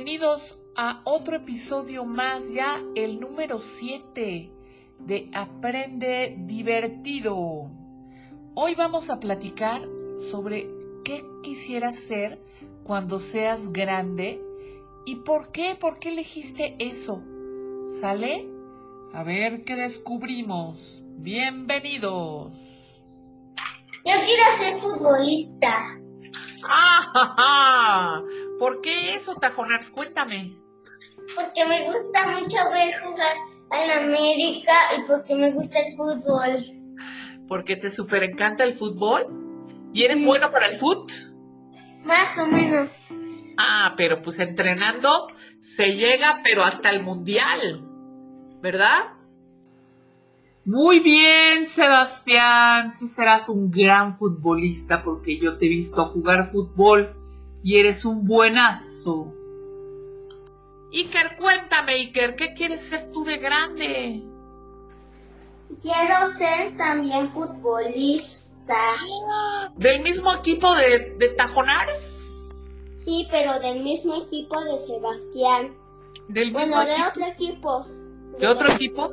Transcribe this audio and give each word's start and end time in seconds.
Bienvenidos 0.00 0.60
a 0.76 1.00
otro 1.02 1.34
episodio 1.34 2.04
más, 2.04 2.52
ya 2.52 2.80
el 2.94 3.18
número 3.18 3.58
7 3.58 4.48
de 5.00 5.30
Aprende 5.34 6.36
Divertido. 6.38 7.68
Hoy 8.54 8.76
vamos 8.76 9.10
a 9.10 9.18
platicar 9.18 9.82
sobre 10.30 10.70
qué 11.04 11.24
quisieras 11.42 11.96
ser 11.96 12.40
cuando 12.84 13.18
seas 13.18 13.72
grande 13.72 14.40
y 15.04 15.16
por 15.16 15.50
qué, 15.50 15.74
por 15.74 15.98
qué 15.98 16.10
elegiste 16.10 16.76
eso. 16.78 17.20
¿Sale? 17.88 18.48
A 19.12 19.24
ver 19.24 19.64
qué 19.64 19.74
descubrimos. 19.74 21.02
Bienvenidos. 21.16 22.56
Yo 24.04 24.14
quiero 24.24 24.44
ser 24.60 24.78
futbolista. 24.78 25.98
¡Ah! 26.70 28.17
¿Por 28.58 28.80
qué 28.80 29.14
eso, 29.14 29.34
Tajonax? 29.34 29.90
Cuéntame. 29.90 30.58
Porque 31.34 31.64
me 31.66 31.84
gusta 31.86 32.26
mucho 32.30 32.56
ver 32.70 33.00
jugar 33.02 33.36
en 33.72 34.04
América 34.04 34.72
y 34.96 35.02
porque 35.06 35.34
me 35.36 35.52
gusta 35.52 35.78
el 35.80 35.96
fútbol. 35.96 37.46
¿Porque 37.46 37.76
te 37.76 37.90
super 37.90 38.24
encanta 38.24 38.64
el 38.64 38.74
fútbol? 38.74 39.26
¿Y 39.92 40.04
eres 40.04 40.24
bueno 40.24 40.50
para 40.50 40.66
el 40.66 40.78
fútbol? 40.78 41.06
Más 42.04 42.38
o 42.38 42.46
menos. 42.46 42.90
Ah, 43.56 43.94
pero 43.96 44.22
pues 44.22 44.38
entrenando 44.38 45.28
se 45.58 45.96
llega, 45.96 46.40
pero 46.44 46.64
hasta 46.64 46.90
el 46.90 47.02
mundial, 47.02 47.84
¿verdad? 48.60 49.14
Muy 50.64 51.00
bien, 51.00 51.66
Sebastián. 51.66 52.92
Sí 52.92 53.08
serás 53.08 53.48
un 53.48 53.70
gran 53.70 54.18
futbolista 54.18 55.02
porque 55.02 55.38
yo 55.38 55.56
te 55.58 55.66
he 55.66 55.68
visto 55.68 56.04
jugar 56.06 56.52
fútbol 56.52 57.17
y 57.62 57.78
eres 57.78 58.04
un 58.04 58.26
buenazo. 58.26 59.32
Iker, 60.92 61.36
cuéntame, 61.36 61.92
Iker, 61.92 62.34
¿qué 62.36 62.54
quieres 62.54 62.80
ser 62.80 63.10
tú 63.12 63.24
de 63.24 63.38
grande? 63.38 64.22
Quiero 65.82 66.26
ser 66.26 66.76
también 66.76 67.30
futbolista. 67.32 68.96
¿Del 69.76 70.02
mismo 70.02 70.32
equipo 70.34 70.74
de, 70.76 71.14
de 71.18 71.28
Tajonares? 71.30 72.46
Sí, 72.96 73.26
pero 73.30 73.58
del 73.60 73.82
mismo 73.82 74.14
equipo 74.22 74.62
de 74.64 74.78
Sebastián. 74.78 75.74
¿Del 76.28 76.52
mismo 76.52 76.58
Bueno, 76.76 76.84
de 76.84 76.92
equipo? 76.94 77.08
otro 77.08 77.26
equipo. 77.26 77.86
¿De 78.38 78.46
otro 78.46 78.70
equipo? 78.70 79.10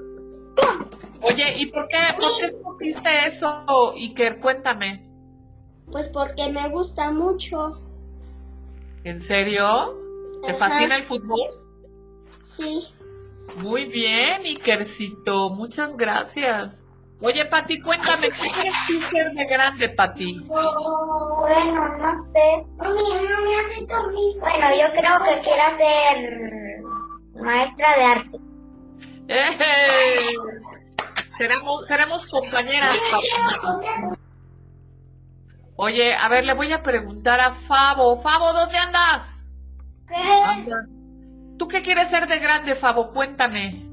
Oye, 1.21 1.57
¿y 1.57 1.65
por 1.67 1.87
qué, 1.87 1.97
por 2.17 2.37
qué 2.39 2.45
escogiste 2.45 3.09
eso, 3.25 3.91
Iker? 3.95 4.39
Cuéntame. 4.39 5.09
Pues 5.91 6.09
porque 6.09 6.49
me 6.51 6.69
gusta 6.69 7.11
mucho. 7.11 7.81
¿En 9.05 9.21
serio? 9.21 9.95
¿Te 10.43 10.49
Ajá. 10.51 10.57
fascina 10.57 10.97
el 10.97 11.03
fútbol? 11.03 11.39
Sí. 12.41 12.87
Muy 13.57 13.85
bien, 13.85 14.43
Ikercito. 14.45 15.51
Muchas 15.51 15.95
gracias. 15.95 16.87
Oye, 17.21 17.45
Pati, 17.45 17.79
cuéntame, 17.81 18.29
¿qué 18.31 18.49
quieres 18.51 18.73
tú 18.87 18.99
ser 19.11 19.31
de 19.31 19.45
grande, 19.45 19.89
Pati? 19.89 20.39
Bueno, 20.47 21.97
no 21.99 22.15
sé. 22.15 22.65
Bueno, 22.77 22.97
yo 24.75 24.91
creo 24.91 25.19
que 25.19 25.41
quiero 25.43 25.77
ser 25.77 26.17
maestra 27.41 27.95
de 27.97 28.03
arte. 28.03 28.39
¡Eh! 29.27 30.33
Seremos, 31.37 31.87
seremos 31.87 32.25
compañeras, 32.27 32.97
Pati. 33.11 33.27
Oye, 35.77 36.13
a 36.15 36.27
ver, 36.29 36.45
le 36.45 36.53
voy 36.53 36.71
a 36.71 36.81
preguntar 36.83 37.39
a 37.39 37.51
Fabo. 37.51 38.17
Fabo, 38.21 38.53
¿dónde 38.53 38.77
andas? 38.77 39.47
Anda. 40.07 40.85
¿Tú 41.57 41.67
qué 41.67 41.81
quieres 41.81 42.09
ser 42.09 42.27
de 42.27 42.39
grande, 42.39 42.75
Fabo? 42.75 43.11
Cuéntame. 43.11 43.85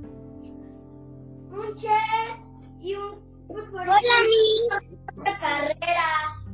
Un 1.51 1.75
chef 1.77 2.39
y 2.81 2.95
un 2.95 3.21
futbolista. 3.47 3.97
Hola, 3.97 5.25
de 5.25 5.39
carreras. 5.39 6.49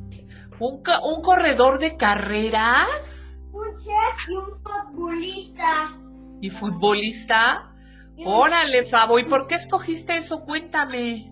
¿Un, 0.59 0.81
ca- 0.81 0.99
un 1.01 1.21
corredor 1.21 1.79
de 1.79 1.95
carreras? 1.95 3.39
Un 3.51 3.77
chef 3.77 4.27
y 4.29 4.35
un 4.35 4.61
futbolista. 4.63 5.97
¿Y 6.41 6.49
futbolista? 6.49 7.71
Y 8.17 8.23
Órale, 8.25 8.83
Fabo, 8.85 9.19
¿y 9.19 9.25
por 9.25 9.47
qué 9.47 9.55
escogiste 9.55 10.17
eso? 10.17 10.41
Cuéntame. 10.43 11.31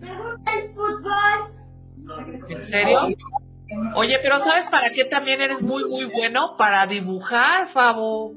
Me 0.00 0.14
gusta 0.14 0.52
el 0.60 0.74
fútbol. 0.74 1.63
¿En 2.48 2.62
serio? 2.62 3.00
Oye, 3.94 4.18
pero 4.22 4.38
¿sabes 4.38 4.66
para 4.68 4.90
qué 4.90 5.04
también 5.04 5.40
eres 5.40 5.62
muy, 5.62 5.84
muy 5.84 6.04
bueno? 6.04 6.56
Para 6.56 6.86
dibujar, 6.86 7.66
Fabo. 7.66 8.34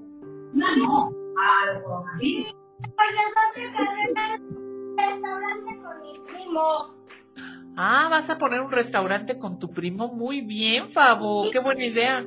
Restaurante 4.97 5.79
con 5.83 6.01
mi 6.01 6.13
primo. 6.25 6.95
Ah, 7.75 8.07
vas 8.09 8.29
a 8.29 8.37
poner 8.37 8.61
un 8.61 8.71
restaurante 8.71 9.37
con 9.37 9.59
tu 9.59 9.69
primo. 9.69 10.07
Muy 10.07 10.41
bien, 10.41 10.89
Fabo. 10.89 11.49
Qué 11.51 11.59
buena 11.59 11.85
idea. 11.85 12.25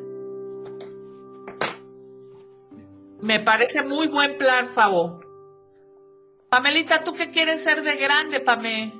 Me 3.20 3.40
parece 3.40 3.82
muy 3.82 4.06
buen 4.06 4.38
plan, 4.38 4.68
Fabo. 4.68 5.20
Pamelita, 6.48 7.04
¿tú 7.04 7.12
qué 7.12 7.30
quieres 7.30 7.62
ser 7.62 7.82
de 7.82 7.96
grande, 7.96 8.40
Pame? 8.40 8.99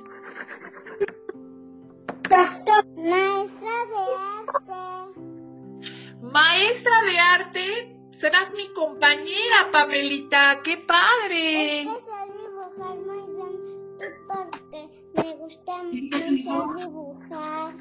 Maestra 2.41 2.81
de 2.95 3.13
arte. 3.13 4.01
Maestra 6.23 7.01
de 7.03 7.19
arte, 7.19 7.95
serás 8.17 8.51
mi 8.53 8.73
compañera, 8.73 9.69
Pamelita. 9.71 10.61
¡Qué 10.63 10.77
padre! 10.77 11.83
sé 11.83 11.91
dibujar 12.33 12.97
muy 12.97 13.35
bien 13.35 13.51
porque 14.27 14.89
me 15.13 15.35
gusta 15.35 15.83
mucho 15.83 16.17
dibujar. 16.79 17.75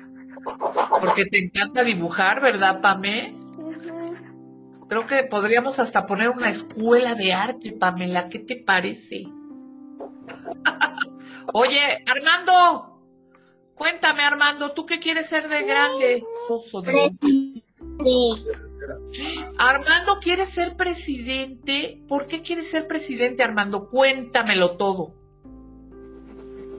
Porque 1.00 1.25
te 1.25 1.38
encanta 1.38 1.82
dibujar, 1.82 2.43
¿verdad, 2.43 2.82
Pame? 2.82 3.34
Creo 4.91 5.06
que 5.06 5.22
podríamos 5.22 5.78
hasta 5.78 6.04
poner 6.04 6.28
una 6.28 6.50
escuela 6.50 7.15
de 7.15 7.32
arte, 7.32 7.72
Pamela. 7.72 8.28
¿Qué 8.28 8.41
te 8.41 8.56
parece? 8.56 9.25
Oye, 11.54 12.04
Armando, 12.06 12.89
cuéntame, 13.80 14.22
Armando, 14.22 14.72
¿tú 14.72 14.84
qué 14.84 15.00
quieres 15.00 15.26
ser 15.30 15.48
de 15.48 15.62
grande? 15.62 16.22
De- 16.84 18.44
Armando 19.56 20.18
quiere 20.20 20.44
ser 20.44 20.76
presidente. 20.76 22.02
¿Por 22.06 22.26
qué 22.26 22.42
quieres 22.42 22.70
ser 22.70 22.86
presidente, 22.86 23.42
Armando? 23.42 23.88
Cuéntamelo 23.88 24.76
todo. 24.76 25.14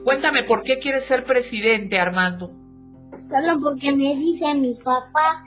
Cuéntame 0.04 0.44
por 0.44 0.62
qué 0.62 0.78
quieres 0.78 1.04
ser 1.04 1.24
presidente, 1.24 1.98
Armando. 1.98 2.52
Solo 3.28 3.60
porque 3.60 3.90
me 3.90 4.14
dice 4.14 4.54
mi 4.54 4.74
papá. 4.74 5.42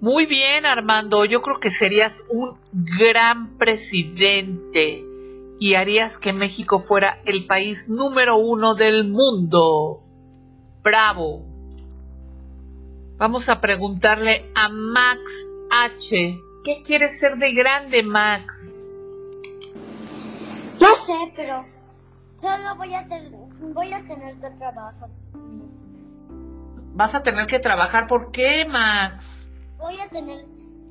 Muy 0.00 0.24
bien, 0.24 0.64
Armando. 0.64 1.26
Yo 1.26 1.42
creo 1.42 1.60
que 1.60 1.70
serías 1.70 2.24
un 2.30 2.58
gran 2.72 3.58
presidente 3.58 5.05
y 5.58 5.74
harías 5.74 6.18
que 6.18 6.32
México 6.32 6.78
fuera 6.78 7.18
el 7.24 7.46
país 7.46 7.88
número 7.88 8.36
uno 8.36 8.74
del 8.74 9.08
mundo. 9.08 10.02
Bravo. 10.82 11.44
Vamos 13.16 13.48
a 13.48 13.60
preguntarle 13.60 14.50
a 14.54 14.68
Max 14.68 15.48
H. 15.70 16.38
¿Qué 16.64 16.82
quieres 16.84 17.18
ser 17.18 17.36
de 17.38 17.54
grande, 17.54 18.02
Max? 18.02 18.90
No 20.80 20.94
sé, 20.94 21.32
pero 21.34 21.64
solo 22.40 22.76
voy 22.76 22.94
a, 22.94 23.08
tener 23.08 23.32
voy 23.72 23.92
a 23.92 24.06
tener 24.06 24.34
que 24.34 24.50
trabajar. 24.58 25.08
Vas 26.92 27.14
a 27.14 27.22
tener 27.22 27.46
que 27.46 27.58
trabajar. 27.58 28.06
¿Por 28.06 28.30
qué, 28.30 28.66
Max? 28.70 29.48
Voy 29.78 29.98
a 29.98 30.08
tener, 30.08 30.44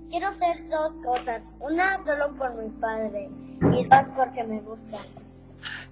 quiero 0.10 0.28
hacer 0.28 0.68
dos 0.69 0.94
cosas. 1.04 1.54
Una 1.60 2.00
solo 2.00 2.36
por 2.36 2.56
mi 2.56 2.69
padre 2.80 3.30
y 3.62 3.84
dos 3.86 4.02
porque 4.16 4.44
me 4.44 4.60
gusta. 4.62 4.98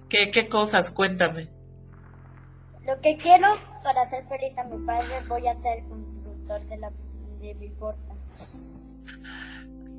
¿Qué, 0.08 0.30
qué 0.30 0.48
cosas? 0.48 0.90
Cuéntame. 0.90 1.48
Lo 2.86 3.00
que 3.00 3.16
quiero 3.16 3.48
para 3.82 4.02
hacer 4.02 4.24
feliz 4.28 4.56
a 4.58 4.64
mi 4.64 4.84
padre 4.86 5.06
voy 5.28 5.46
a 5.46 5.58
ser 5.60 5.82
constructor 5.88 6.60
de 6.68 6.76
la 6.78 6.90
de 7.40 7.54
mi 7.54 7.68
porta. 7.70 8.14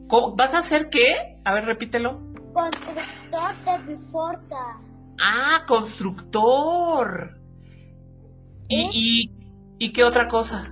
¿Cómo- 0.07 0.35
¿Vas 0.35 0.53
a 0.53 0.59
hacer 0.59 0.89
qué? 0.89 1.39
A 1.43 1.53
ver, 1.53 1.65
repítelo. 1.65 2.19
Constructor 2.53 3.55
de 3.65 3.79
mi 3.95 3.95
porta. 4.11 4.77
Ah, 5.19 5.63
constructor. 5.67 7.39
¿Y, 8.67 8.89
y, 8.93 9.85
y 9.85 9.93
qué 9.93 10.03
otra 10.03 10.27
cosa? 10.27 10.63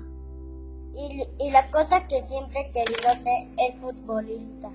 Y, 0.93 1.23
y 1.39 1.51
la 1.51 1.69
cosa 1.71 2.07
que 2.07 2.23
siempre 2.23 2.61
he 2.61 2.71
querido 2.71 3.13
ser 3.23 3.47
es 3.57 3.75
futbolista. 3.81 4.69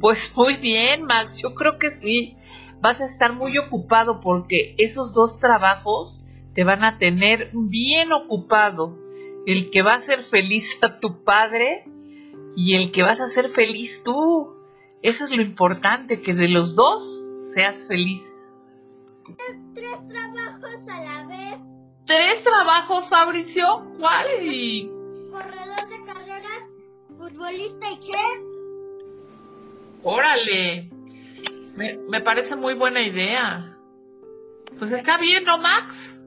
Pues 0.00 0.34
muy 0.36 0.56
bien, 0.56 1.04
Max, 1.04 1.38
yo 1.38 1.54
creo 1.54 1.78
que 1.78 1.90
sí. 1.90 2.36
Vas 2.80 3.02
a 3.02 3.04
estar 3.04 3.34
muy 3.34 3.58
ocupado 3.58 4.20
porque 4.20 4.74
esos 4.78 5.12
dos 5.12 5.38
trabajos 5.38 6.20
te 6.54 6.64
van 6.64 6.82
a 6.82 6.98
tener 6.98 7.50
bien 7.52 8.12
ocupado. 8.12 8.98
el 9.46 9.70
que 9.70 9.82
va 9.82 9.92
a 9.92 9.96
hacer 9.96 10.22
feliz 10.22 10.78
a 10.82 11.00
tu 11.00 11.24
padre 11.24 11.84
y 12.56 12.76
el 12.76 12.92
que 12.92 13.02
vas 13.02 13.20
a 13.20 13.28
ser 13.28 13.48
feliz 13.48 14.02
tú. 14.02 14.54
Eso 15.02 15.24
es 15.24 15.34
lo 15.34 15.42
importante, 15.42 16.20
que 16.20 16.34
de 16.34 16.48
los 16.48 16.74
dos 16.74 17.02
seas 17.54 17.76
feliz. 17.88 18.22
Tres 19.74 20.08
trabajos 20.08 20.88
a 20.88 21.00
la 21.00 21.26
vez. 21.26 21.62
¿Tres 22.04 22.42
trabajos, 22.42 23.08
Fabricio? 23.08 23.86
¿Cuál? 23.98 24.26
Corredor 25.30 25.88
de 25.88 26.04
carreras, 26.04 26.74
futbolista 27.16 27.90
y 27.92 27.98
chef. 27.98 28.39
Órale. 30.02 30.90
Me, 31.76 31.98
me 32.08 32.20
parece 32.20 32.56
muy 32.56 32.74
buena 32.74 33.02
idea. 33.02 33.76
Pues 34.78 34.92
está 34.92 35.18
bien, 35.18 35.44
¿no, 35.44 35.58
Max? 35.58 36.22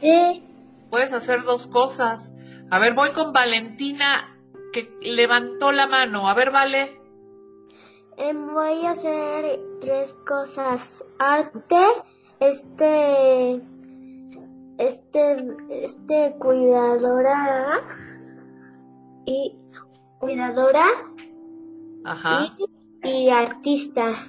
Sí. 0.00 0.42
Puedes 0.90 1.12
hacer 1.12 1.42
dos 1.42 1.66
cosas. 1.66 2.32
A 2.70 2.78
ver, 2.78 2.94
voy 2.94 3.12
con 3.12 3.32
Valentina, 3.32 4.36
que 4.72 4.90
levantó 5.02 5.72
la 5.72 5.86
mano. 5.86 6.28
A 6.28 6.34
ver, 6.34 6.50
vale. 6.50 7.00
Em, 8.16 8.52
voy 8.52 8.84
a 8.84 8.90
hacer 8.90 9.60
tres 9.80 10.12
cosas. 10.26 11.04
Arte, 11.18 11.86
este, 12.40 13.62
este, 14.78 15.46
este 15.70 16.36
cuidadora 16.38 17.80
y 19.24 19.56
cuidadora 20.18 20.84
Ajá. 22.08 22.56
y, 23.04 23.08
y 23.08 23.30
artista. 23.30 24.26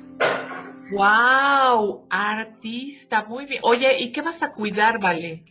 Wow, 0.92 2.08
artista, 2.10 3.24
muy 3.26 3.46
bien. 3.46 3.62
Oye, 3.64 4.00
¿y 4.00 4.12
qué 4.12 4.22
vas 4.22 4.44
a 4.44 4.52
cuidar, 4.52 5.00
vale? 5.00 5.46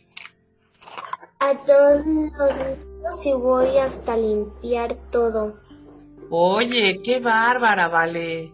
A 1.39 1.57
todos 1.65 2.05
los 2.05 2.57
niños 2.57 3.25
y 3.25 3.33
voy 3.33 3.77
hasta 3.77 4.15
limpiar 4.15 4.95
todo. 5.11 5.59
Oye, 6.29 7.01
qué 7.03 7.19
bárbara, 7.19 7.87
vale. 7.87 8.53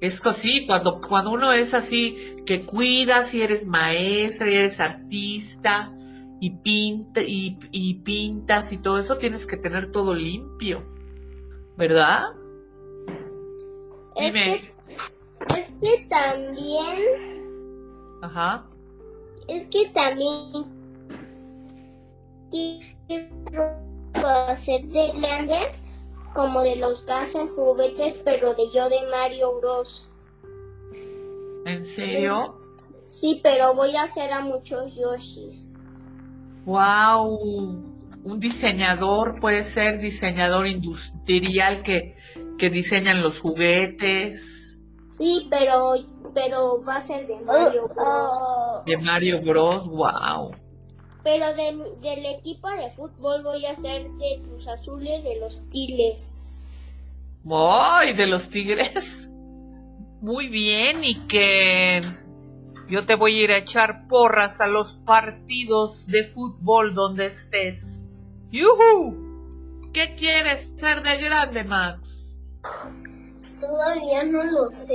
Es 0.00 0.20
que 0.20 0.32
sí, 0.32 0.66
cuando, 0.66 1.00
cuando 1.00 1.30
uno 1.30 1.52
es 1.52 1.74
así, 1.74 2.42
que 2.44 2.62
cuidas 2.66 3.34
y 3.34 3.42
eres 3.42 3.66
maestra 3.66 4.50
y 4.50 4.56
eres 4.56 4.80
artista 4.80 5.92
y, 6.40 6.50
pinta, 6.50 7.22
y, 7.22 7.56
y 7.70 7.94
pintas 7.94 8.72
y 8.72 8.78
todo 8.78 8.98
eso, 8.98 9.18
tienes 9.18 9.46
que 9.46 9.56
tener 9.56 9.92
todo 9.92 10.12
limpio, 10.12 10.82
¿verdad? 11.76 12.32
Es 14.16 14.34
que, 14.34 14.74
es 15.56 15.70
que 15.80 16.06
también, 16.08 16.98
Ajá. 18.22 18.66
es 19.48 19.66
que 19.66 19.88
también 19.88 20.66
quiero 22.50 23.82
hacer 24.48 24.84
de 24.86 25.10
grande 25.12 25.72
como 26.34 26.62
de 26.62 26.76
los 26.76 27.04
gases 27.06 27.50
juguetes, 27.50 28.16
pero 28.24 28.54
de 28.54 28.70
yo 28.72 28.88
de 28.88 29.00
Mario 29.10 29.58
Bros. 29.60 30.08
¿En 31.66 31.84
serio? 31.84 32.58
Sí, 33.08 33.40
pero 33.42 33.74
voy 33.74 33.94
a 33.96 34.04
hacer 34.04 34.32
a 34.32 34.40
muchos 34.40 34.94
Yoshis. 34.94 35.72
Wow. 36.64 37.92
Un 38.24 38.38
diseñador 38.40 39.40
puede 39.40 39.64
ser 39.64 40.00
diseñador 40.00 40.66
industrial 40.66 41.82
que, 41.82 42.16
que 42.58 42.70
diseñan 42.70 43.22
los 43.22 43.40
juguetes 43.40 44.78
Sí, 45.08 45.46
pero, 45.50 45.92
pero 46.34 46.82
va 46.84 46.96
a 46.96 47.00
ser 47.02 47.26
de 47.26 47.36
Mario 47.40 47.86
Bros. 47.88 48.38
de 48.86 48.96
Mario 48.96 49.42
Bros. 49.42 49.86
Wow. 49.88 50.52
Pero 51.22 51.54
del- 51.54 52.00
del 52.00 52.24
equipo 52.26 52.70
de 52.70 52.90
fútbol 52.92 53.42
voy 53.42 53.66
a 53.66 53.72
hacer 53.72 54.10
de 54.12 54.40
Cruz 54.42 54.66
Azules 54.68 55.22
de 55.22 55.38
los 55.38 55.68
Tiles. 55.68 56.38
¡Ay, 57.50 58.14
de 58.14 58.26
los 58.26 58.48
tigres! 58.48 59.28
Muy 60.22 60.48
bien, 60.48 61.04
y 61.04 61.26
que 61.26 62.00
yo 62.88 63.04
te 63.04 63.14
voy 63.16 63.38
a 63.38 63.44
ir 63.44 63.50
a 63.50 63.58
echar 63.58 64.06
porras 64.08 64.60
a 64.60 64.66
los 64.68 64.94
partidos 65.04 66.06
de 66.06 66.24
fútbol 66.24 66.94
donde 66.94 67.26
estés. 67.26 68.08
¡Yuhu! 68.50 69.90
¿Qué 69.92 70.14
quieres 70.14 70.72
ser 70.76 71.02
de 71.02 71.16
grande, 71.18 71.64
Max? 71.64 72.21
Todavía 73.60 74.24
no 74.24 74.42
lo 74.44 74.70
sé. 74.70 74.94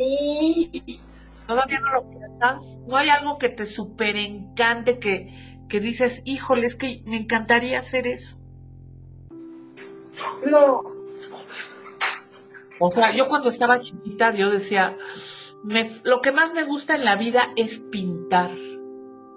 ¿Todavía 1.48 1.80
no 1.80 1.92
lo 1.94 2.10
piensas? 2.10 2.80
¿No 2.88 2.98
hay 2.98 3.10
algo 3.10 3.38
que 3.38 3.50
te 3.50 3.66
super 3.66 4.16
encante 4.18 5.00
que, 5.00 5.64
que 5.70 5.80
dices, 5.80 6.22
híjole, 6.26 6.68
es 6.68 6.76
que 6.76 7.02
me 7.06 7.18
encantaría 7.18 7.80
hacer 7.80 8.08
eso? 8.08 8.38
No. 10.50 10.82
O 12.80 12.92
sea, 12.92 13.16
yo 13.16 13.28
cuando 13.28 13.50
estaba 13.50 13.80
chiquita, 13.80 14.36
yo 14.36 14.50
decía, 14.52 14.98
me- 15.64 15.90
lo 16.04 16.22
que 16.22 16.32
más 16.32 16.54
me 16.54 16.64
gusta 16.66 16.96
en 16.96 17.06
la 17.06 17.16
vida 17.16 17.50
es 17.56 17.80
pintar. 17.80 18.52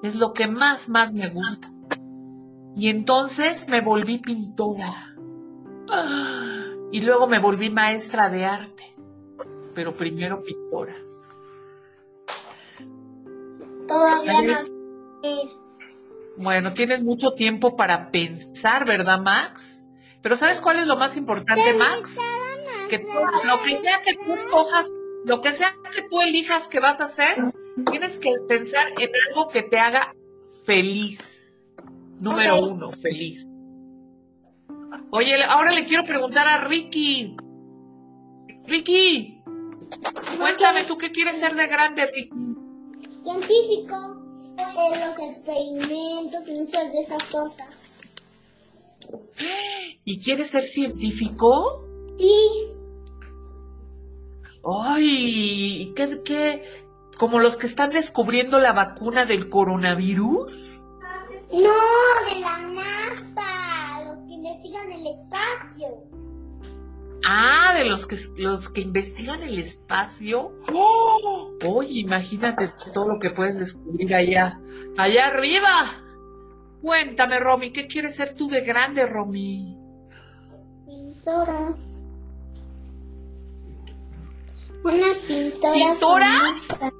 Es 0.02 0.14
lo 0.14 0.32
que 0.32 0.46
más, 0.46 0.88
más 0.88 1.12
me 1.12 1.30
gusta. 1.30 1.70
Y 2.76 2.88
entonces 2.88 3.68
me 3.68 3.80
volví 3.80 4.18
pintora. 4.18 5.14
Ah, 5.90 6.39
Y 6.92 7.00
luego 7.02 7.26
me 7.26 7.38
volví 7.38 7.70
maestra 7.70 8.28
de 8.28 8.44
arte. 8.44 8.94
Pero 9.74 9.92
primero 9.92 10.42
pintora. 10.42 10.96
Todavía 13.86 14.42
no 14.42 14.50
es. 15.22 15.60
Bueno, 16.36 16.72
tienes 16.74 17.02
mucho 17.02 17.32
tiempo 17.32 17.76
para 17.76 18.10
pensar, 18.10 18.84
¿verdad, 18.86 19.20
Max? 19.20 19.84
Pero 20.22 20.36
¿sabes 20.36 20.60
cuál 20.60 20.78
es 20.80 20.86
lo 20.86 20.96
más 20.96 21.16
importante, 21.16 21.74
Max? 21.74 22.16
Que 22.88 22.98
tú- 22.98 23.06
lo 23.44 23.62
que 23.62 23.76
sea 23.76 24.00
que 24.02 24.14
tú 24.14 24.32
escojas, 24.32 24.90
lo 25.24 25.40
que 25.40 25.52
sea 25.52 25.74
que 25.94 26.02
tú 26.02 26.20
elijas 26.20 26.68
que 26.68 26.80
vas 26.80 27.00
a 27.00 27.04
hacer, 27.04 27.36
tienes 27.90 28.18
que 28.18 28.32
pensar 28.48 28.88
en 28.98 29.10
algo 29.28 29.48
que 29.48 29.62
te 29.62 29.78
haga 29.78 30.14
feliz. 30.64 31.74
Número 32.20 32.60
uno, 32.66 32.92
feliz. 32.92 33.46
Oye, 35.10 35.42
ahora 35.44 35.72
le 35.72 35.84
quiero 35.84 36.04
preguntar 36.04 36.46
a 36.46 36.64
Ricky. 36.64 37.36
Ricky, 38.66 39.42
cuéntame, 40.36 40.84
¿tú 40.84 40.96
qué 40.98 41.10
quieres 41.10 41.38
ser 41.38 41.54
de 41.56 41.66
grande, 41.66 42.06
Ricky? 42.06 42.50
Científico. 43.08 44.16
En 44.60 45.00
los 45.00 45.18
experimentos 45.18 46.48
y 46.48 46.52
muchas 46.60 46.92
de 46.92 47.00
esas 47.00 47.24
cosas. 47.24 47.70
¿Y 50.04 50.20
quieres 50.20 50.50
ser 50.50 50.64
científico? 50.64 51.84
Sí. 52.18 52.72
Ay, 54.64 55.92
¿qué, 55.96 56.22
qué? 56.22 56.62
¿Como 57.18 57.38
los 57.38 57.56
que 57.56 57.66
están 57.66 57.90
descubriendo 57.90 58.58
la 58.58 58.72
vacuna 58.72 59.24
del 59.24 59.48
coronavirus? 59.48 60.80
No, 61.52 62.34
de 62.34 62.40
la 62.40 62.58
NASA. 62.58 63.29
Ah, 67.32 67.74
de 67.76 67.84
los 67.84 68.08
que 68.08 68.16
los 68.38 68.70
que 68.70 68.80
investigan 68.80 69.40
el 69.44 69.60
espacio. 69.60 70.50
¡Oh! 70.72 71.52
Oye, 71.64 72.00
imagínate 72.00 72.68
todo 72.92 73.06
lo 73.06 73.20
que 73.20 73.30
puedes 73.30 73.56
descubrir 73.60 74.12
allá, 74.12 74.60
allá 74.98 75.28
arriba. 75.28 75.68
Cuéntame, 76.82 77.38
Romy, 77.38 77.72
¿qué 77.72 77.86
quieres 77.86 78.16
ser 78.16 78.34
tú 78.34 78.48
de 78.48 78.62
grande, 78.62 79.06
Romy? 79.06 79.78
Pintora. 80.88 81.76
Una 84.82 85.14
pintora. 85.28 85.74
¿Pintora? 85.74 86.26
famosa. 86.66 86.92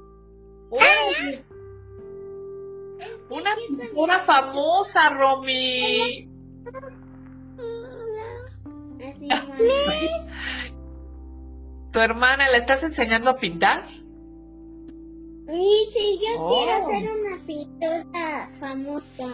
¡Oh! 0.69 1.11
Una 3.31 3.55
pintora 3.67 4.19
famosa, 4.21 5.09
Romy. 5.09 6.29
¿Tu 11.91 11.99
hermana 11.99 12.49
la 12.49 12.57
estás 12.57 12.83
enseñando 12.83 13.29
a 13.29 13.37
pintar? 13.37 13.87
Sí, 15.47 15.89
sí, 15.93 16.19
yo 16.25 16.39
Oh. 16.39 16.87
quiero 16.87 16.87
ser 16.87 17.11
una 17.11 17.37
pintora 17.45 18.49
famosa. 18.59 19.27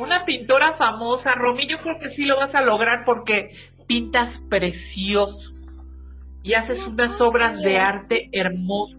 Una 0.00 0.24
pintora 0.24 0.74
famosa, 0.76 1.34
Romy, 1.34 1.66
yo 1.66 1.80
creo 1.80 1.98
que 1.98 2.08
sí 2.10 2.24
lo 2.24 2.36
vas 2.36 2.54
a 2.54 2.60
lograr 2.62 3.04
porque 3.04 3.50
pintas 3.86 4.40
precioso 4.48 5.54
y 6.42 6.54
haces 6.54 6.86
unas 6.86 7.20
obras 7.20 7.60
de 7.62 7.78
arte 7.78 8.28
hermosas. 8.32 8.98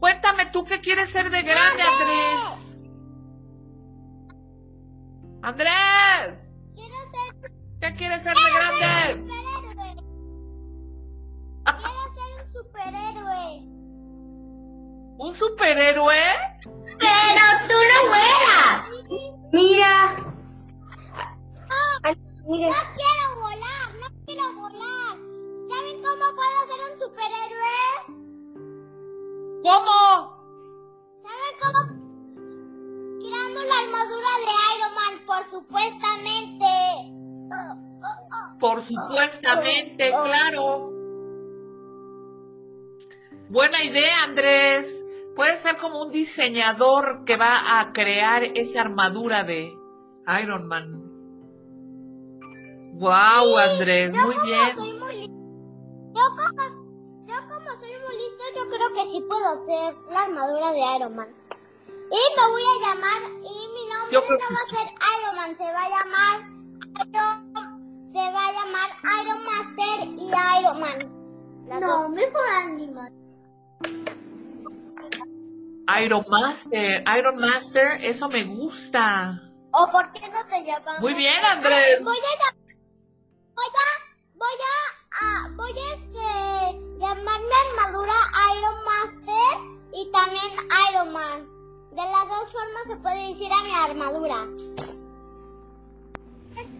Cuéntame 0.00 0.46
tú 0.46 0.64
qué 0.64 0.80
quieres 0.80 1.10
ser 1.10 1.30
de 1.30 1.42
grande, 1.42 1.82
Andrés. 1.82 2.76
Andrés, 5.42 6.54
¿qué 7.86 7.94
quieres 7.94 8.22
ser 8.22 8.34
de 8.34 8.50
grande? 8.52 9.22
superhéroe. 9.22 9.94
Quiero 11.78 12.02
ser 12.14 12.30
un 12.34 12.52
superhéroe. 12.52 13.46
¿Un 15.18 15.32
superhéroe? 15.32 16.24
Pero 16.98 17.44
tú 17.68 17.76
no 17.90 17.98
vuelas. 18.08 18.80
Mira. 19.52 19.94
Mire. 22.48 22.68
No 22.68 22.76
quiero 22.94 23.24
volar, 23.40 23.86
no 24.00 24.08
quiero 24.24 24.46
volar. 24.54 25.14
¿Saben 25.68 25.96
cómo 26.02 26.24
puedo 26.36 26.58
ser 26.68 26.80
un 26.90 26.96
superhéroe? 26.98 27.82
¿Cómo? 29.62 29.98
¿Saben 31.24 31.54
cómo? 31.60 31.80
Creando 33.20 33.60
la 33.64 33.76
armadura 33.80 34.32
de 34.44 34.50
Iron 34.76 34.94
Man, 34.94 35.14
por 35.26 35.42
supuestamente. 35.50 36.65
Por 38.58 38.80
supuestamente, 38.82 40.10
claro. 40.10 40.92
Buena 43.48 43.82
idea, 43.84 44.24
Andrés. 44.24 45.06
Puede 45.36 45.56
ser 45.56 45.76
como 45.76 46.02
un 46.02 46.10
diseñador 46.10 47.24
que 47.24 47.36
va 47.36 47.80
a 47.80 47.92
crear 47.92 48.42
esa 48.42 48.80
armadura 48.80 49.44
de 49.44 49.70
Iron 50.42 50.66
Man. 50.66 51.06
Wow, 52.98 53.58
Andrés, 53.58 54.12
muy 54.14 54.34
bien. 54.46 54.74
soy 54.74 54.92
muy 54.94 55.16
listo, 55.16 55.34
yo 56.14 56.22
como, 56.34 56.62
yo 57.26 57.34
como 57.46 57.78
soy 57.78 57.92
muy 57.92 58.16
listo, 58.16 58.44
yo 58.56 58.68
creo 58.70 58.92
que 58.94 59.10
sí 59.10 59.22
puedo 59.28 59.46
hacer 59.46 59.94
la 60.10 60.22
armadura 60.22 60.72
de 60.72 60.96
Iron 60.96 61.14
Man. 61.14 61.28
Y 61.86 62.40
me 62.40 62.50
voy 62.50 62.62
a 62.62 62.88
llamar, 62.88 63.22
y 63.42 63.68
mi 63.74 63.86
nombre 63.92 64.12
Yo 64.12 64.20
no 64.20 64.26
va 64.28 64.60
a 64.64 64.70
ser 64.70 64.88
Iron 65.20 65.36
Man, 65.36 65.56
se 65.58 65.64
va 65.64 65.84
a 65.84 65.90
llamar 65.90 66.56
Iron, 67.12 67.45
se 68.16 68.32
va 68.32 68.46
a 68.46 68.52
llamar 68.52 68.90
Iron 69.20 69.42
Master 69.44 70.08
y 70.16 70.30
Iron 70.58 70.80
Man. 70.80 71.66
Las 71.68 71.80
No, 71.82 72.02
dos. 72.04 72.10
mejor 72.10 72.48
animal. 72.48 73.12
Iron 76.02 76.24
Master, 76.30 77.04
Iron 77.18 77.36
Master, 77.38 77.98
eso 78.02 78.28
me 78.30 78.44
gusta. 78.44 79.38
¿O 79.72 79.90
por 79.92 80.10
qué 80.12 80.28
no 80.30 80.46
te 80.46 80.64
llamas? 80.64 80.98
Muy 81.00 81.12
bien, 81.12 81.44
Andrés. 81.44 82.02
Voy 82.02 82.16
a 82.16 82.54
voy 83.54 83.66
a, 83.66 83.88
voy 84.34 84.56
a, 84.64 85.48
voy 85.54 85.78
a 85.78 85.94
este, 85.94 86.98
llamar 86.98 87.40
mi 87.40 87.54
armadura 87.68 88.14
Iron 88.56 88.76
Master 88.86 89.88
y 89.92 90.10
también 90.10 90.52
Iron 90.90 91.12
Man. 91.12 91.46
De 91.90 92.02
las 92.02 92.28
dos 92.28 92.50
formas 92.50 92.86
se 92.86 92.96
puede 92.96 93.28
decir 93.28 93.52
a 93.52 93.62
mi 93.62 93.74
armadura. 93.74 94.46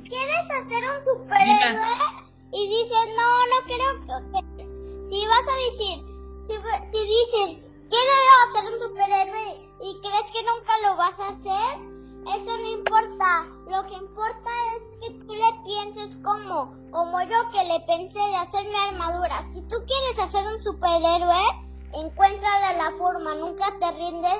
¿Quieres 0.08 0.50
hacer 0.50 0.82
un 0.90 1.04
superhéroe? 1.04 2.26
Y 2.52 2.68
dices, 2.68 3.08
no, 3.16 3.46
no 3.52 3.66
quiero 3.66 3.84
que... 4.06 4.66
Si 5.04 5.26
vas 5.26 5.46
a 5.48 5.56
decir, 5.66 6.04
si, 6.42 6.54
si 6.90 6.98
dices, 7.06 7.70
quiero 7.88 8.12
hacer 8.48 8.72
un 8.72 8.78
superhéroe 8.78 9.50
y 9.80 10.00
crees 10.00 10.30
que 10.32 10.42
nunca 10.42 10.78
lo 10.82 10.96
vas 10.96 11.18
a 11.20 11.28
hacer, 11.28 11.96
eso 12.34 12.56
no 12.56 12.70
importa. 12.70 13.46
Lo 13.68 13.86
que 13.86 13.94
importa 13.94 14.50
es 14.76 14.96
que 15.00 15.14
tú 15.24 15.34
le 15.34 15.52
pienses 15.64 16.16
como, 16.22 16.74
como 16.90 17.22
yo 17.22 17.50
que 17.50 17.64
le 17.64 17.80
pensé 17.86 18.18
de 18.18 18.36
hacer 18.36 18.64
mi 18.64 18.74
armadura. 18.74 19.42
Si 19.52 19.60
tú 19.62 19.76
quieres 19.86 20.18
hacer 20.18 20.46
un 20.46 20.62
superhéroe, 20.62 21.66
encuéntrale 21.92 22.78
la 22.78 22.92
forma. 22.98 23.34
Nunca 23.34 23.66
te 23.78 23.92
rindes 23.92 24.38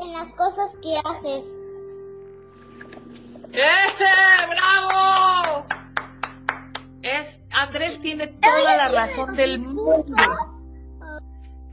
en 0.00 0.12
las 0.12 0.32
cosas 0.32 0.76
que 0.82 0.98
haces. 1.04 1.62
¡Eh! 3.52 3.86
Tiene 8.16 8.32
toda 8.40 8.76
la 8.76 8.88
razón 8.88 9.36
del 9.36 9.58
mundo. 9.58 10.16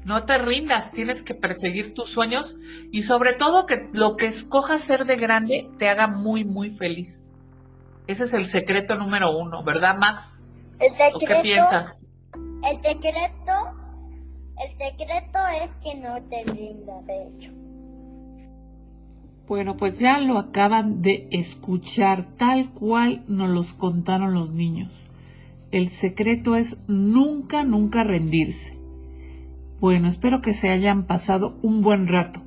No 0.04 0.26
te 0.26 0.38
rindas, 0.38 0.92
tienes 0.92 1.24
que 1.24 1.34
perseguir 1.34 1.94
tus 1.94 2.10
sueños 2.10 2.58
y 2.92 3.04
sobre 3.04 3.34
todo 3.34 3.66
que 3.66 3.90
lo 3.94 4.18
que 4.18 4.28
escojas 4.28 4.82
ser 4.82 5.06
de 5.06 5.16
grande 5.16 5.70
te 5.78 5.88
haga 5.88 6.08
muy, 6.08 6.44
muy 6.44 6.70
feliz. 6.70 7.32
Ese 8.08 8.26
es 8.26 8.34
el 8.34 8.48
secreto 8.48 8.96
número 8.96 9.38
uno, 9.38 9.64
¿verdad, 9.64 9.96
Max? 9.98 10.44
El 10.80 10.92
¿O 11.14 11.18
qué 11.20 11.36
piensas? 11.42 11.98
El 12.70 12.76
secreto, 12.76 13.54
el 14.62 14.78
secreto 14.78 15.40
es 15.62 15.70
que 15.82 15.96
no 15.96 16.22
te 16.24 16.44
rindas, 16.52 17.06
de 17.06 17.28
hecho. 17.28 17.52
Bueno, 19.48 19.78
pues 19.78 20.00
ya 20.00 20.18
lo 20.20 20.38
acaban 20.38 21.02
de 21.02 21.30
escuchar 21.32 22.26
tal 22.36 22.72
cual 22.72 23.24
nos 23.28 23.50
los 23.50 23.74
contaron 23.74 24.34
los 24.34 24.52
niños. 24.52 25.10
El 25.74 25.90
secreto 25.90 26.56
es 26.56 26.78
nunca, 26.88 27.64
nunca 27.64 28.04
rendirse. 28.04 28.78
Bueno, 29.80 30.08
espero 30.08 30.40
que 30.40 30.54
se 30.54 30.70
hayan 30.70 31.08
pasado 31.08 31.58
un 31.64 31.82
buen 31.82 32.08
rato. 32.08 32.44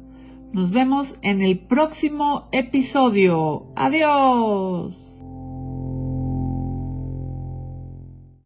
Nos 0.52 0.71
vemos 0.71 1.18
en 1.23 1.42
el 1.42 1.59
próximo 1.59 2.49
episodio. 2.52 3.66
Adiós. 3.75 5.05